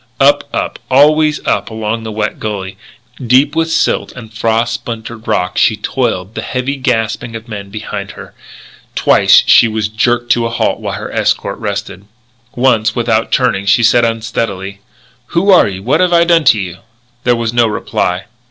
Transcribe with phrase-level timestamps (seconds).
[0.19, 2.75] Up, up, always up along the wet gully,
[3.23, 8.13] deep with silt and frost splintered rock, she toiled, the heavy gasping of men behind
[8.13, 8.33] her.
[8.95, 12.05] Twice she was jerked to a halt while her escort rested.
[12.55, 14.79] Once, without turning, she said unsteadily:
[15.37, 15.83] "Who are you?
[15.83, 16.79] What have I done to you?"
[17.23, 18.25] There was no reply.